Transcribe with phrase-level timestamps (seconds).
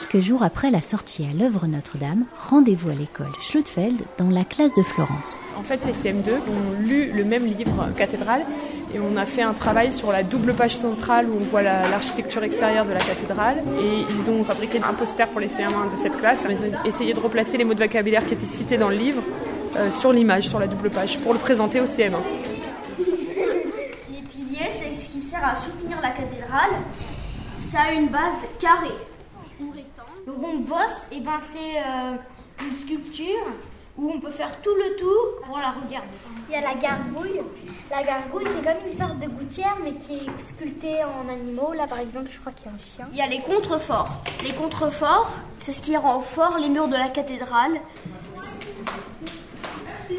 [0.00, 4.72] Quelques jours après la sortie à l'œuvre Notre-Dame, rendez-vous à l'école Schlutfeld dans la classe
[4.72, 5.42] de Florence.
[5.58, 8.46] En fait, les CM2 ont lu le même livre cathédrale
[8.94, 12.42] et on a fait un travail sur la double page centrale où on voit l'architecture
[12.42, 16.16] extérieure de la cathédrale et ils ont fabriqué un poster pour les CM1 de cette
[16.16, 16.40] classe.
[16.48, 19.22] Ils ont essayé de replacer les mots de vocabulaire qui étaient cités dans le livre
[19.76, 22.16] euh, sur l'image, sur la double page, pour le présenter au CM1.
[22.98, 26.70] Les piliers, c'est ce qui sert à soutenir la cathédrale.
[27.60, 28.96] Ça a une base carrée.
[30.30, 32.14] Le rond-bosse, et eh ben, c'est euh,
[32.64, 33.46] une sculpture
[33.96, 36.08] où on peut faire tout le tout pour la regarder.
[36.48, 37.40] Il y a la gargouille.
[37.90, 41.72] La gargouille, c'est comme une sorte de gouttière, mais qui est sculptée en animaux.
[41.72, 43.08] Là, par exemple, je crois qu'il y a un chien.
[43.10, 44.22] Il y a les contreforts.
[44.44, 47.80] Les contreforts, c'est ce qui rend fort les murs de la cathédrale.
[49.84, 50.18] Merci.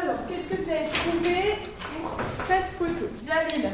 [0.00, 1.58] Alors, qu'est-ce que vous avez trouvé
[2.02, 3.08] pour cette photo?
[3.26, 3.70] Jamil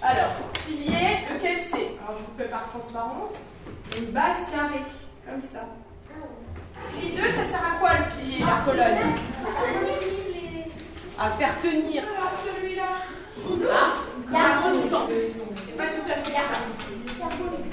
[0.00, 0.30] Alors,
[0.66, 1.59] pilier, lequel
[2.48, 3.30] par transparence
[3.98, 4.84] une base carrée,
[5.28, 5.66] comme ça.
[7.00, 9.14] Les deux, ça sert à quoi le pilier, la colonne?
[11.18, 12.02] À faire tenir.
[12.02, 12.90] Alors celui-là
[13.70, 13.92] Ah,
[14.32, 15.12] la ressemble.
[15.66, 16.40] C'est pas tout à fait ça.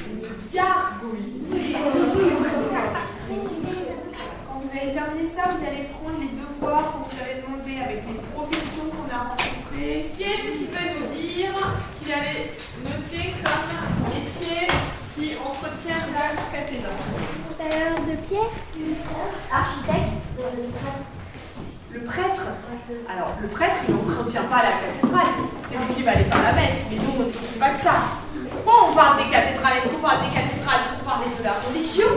[0.09, 0.21] Une
[0.53, 1.41] gargouille.
[4.47, 8.03] Quand vous avez terminé ça, vous allez prendre les devoirs qu'on vous avez demandé avec
[8.07, 10.11] les professions qu'on a rencontrées.
[10.17, 12.51] Qui est-ce qui peut nous dire ce qu'il avait
[12.83, 14.67] noté comme métier
[15.15, 16.93] qui entretient la cathédrale.
[17.57, 18.51] Tailleur de pierre
[19.51, 20.15] Architecte
[21.91, 22.43] Le prêtre
[23.09, 25.33] Alors, le prêtre, il n'entretient pas la cathédrale.
[25.69, 27.79] C'est lui qui va aller faire la messe, mais nous, on ne s'occupe pas de
[27.83, 27.95] ça.
[28.63, 29.77] Pourquoi on parle des cathédrales?
[29.77, 32.07] Est-ce qu'on parle des cathédrales pour parler de la religion?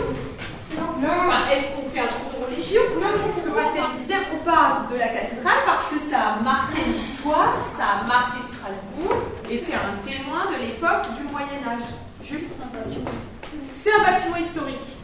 [1.02, 1.26] Non.
[1.50, 2.82] Est-ce qu'on fait un cours de religion?
[3.00, 6.40] Non, mais c'est parce qu'elle disait on parle de la cathédrale parce que ça a
[6.40, 9.16] marqué l'histoire, ça a marqué Strasbourg,
[9.50, 11.90] et c'est un témoin de l'époque du Moyen-Âge.
[12.22, 14.99] C'est un bâtiment historique.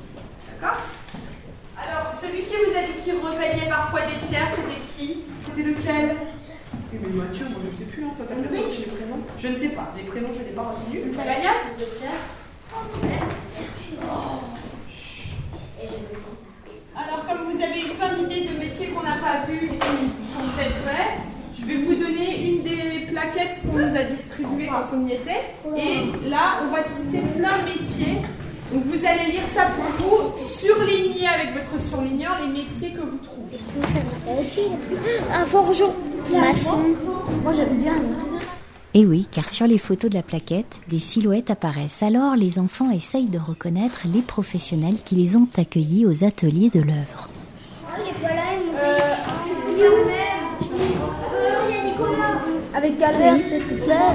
[0.60, 0.80] D'accord
[1.76, 6.16] Alors, celui qui vous a dit qu'il repeignait parfois des pierres, c'était qui C'était lequel
[6.92, 8.10] eh mais Mathieu, moi je ne sais plus, hein.
[8.16, 11.16] toi t'as peut-être les prénoms Je ne sais pas, les prénoms je n'ai pas retenus.
[11.16, 11.50] Gagna
[16.96, 19.76] Alors, comme vous avez eu plein d'idées de métiers qu'on n'a pas vus et qui
[19.76, 21.18] sont peut-être vrais,
[21.58, 25.42] je vais vous donner une des plaquettes qu'on nous a distribuées quand on y était.
[25.76, 28.22] Et là, on va citer plein de métiers.
[28.72, 30.15] Donc vous allez lire ça pour vous,
[31.46, 33.58] avec votre surligneur les métiers que vous trouvez.
[35.32, 35.94] Un forgeron,
[36.32, 36.78] maçon.
[37.42, 37.94] Moi j'aime bien.
[38.94, 42.02] Et oui, car sur les photos de la plaquette, des silhouettes apparaissent.
[42.02, 46.80] Alors les enfants essayent de reconnaître les professionnels qui les ont accueillis aux ateliers de
[46.80, 47.28] l'œuvre.
[52.74, 54.14] Avec Calvert, c'est tout faire.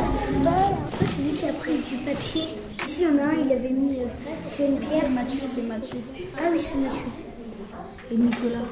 [1.00, 2.44] C'est celui qui a pris du papier.
[2.92, 4.06] Ici, il y en a un, il avait mis euh,
[4.54, 5.04] sur une pierre.
[5.06, 5.98] C'est Mathieu, c'est Mathieu.
[6.38, 7.12] Ah oui, c'est Mathieu.
[8.12, 8.68] Et Nicolas.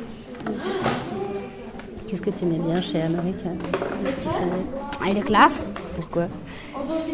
[2.06, 4.66] Qu'est-ce que tu aimais bien chez qu'il faisait
[5.00, 5.64] Ah, il est classe.
[5.96, 6.28] Pourquoi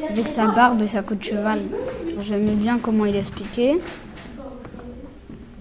[0.10, 1.60] Avec sa barbe et sa queue de cheval.
[2.22, 3.76] J'aimais bien comment il expliquait.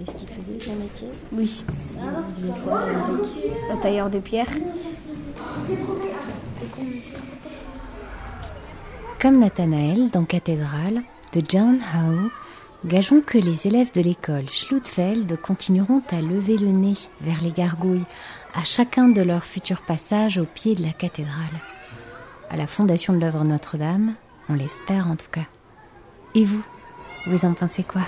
[0.00, 1.62] Est-ce qu'il faisait son métier Oui.
[1.69, 4.49] Il faisait quoi, Amérique Le tailleur de pierre.
[9.21, 11.03] Comme Nathanaël dans Cathédrale
[11.34, 12.30] de John Howe,
[12.84, 18.04] gageons que les élèves de l'école Schlutfeld continueront à lever le nez vers les gargouilles
[18.54, 21.34] à chacun de leurs futurs passages au pied de la cathédrale.
[22.50, 24.14] À la fondation de l'œuvre Notre-Dame,
[24.48, 25.46] on l'espère en tout cas.
[26.36, 26.62] Et vous,
[27.26, 28.02] vous en pensez quoi?